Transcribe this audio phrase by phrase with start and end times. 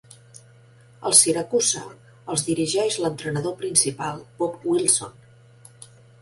[1.09, 1.81] Els Syracuse
[2.35, 5.31] els dirigeix l'entrenador principal Bob Wilson.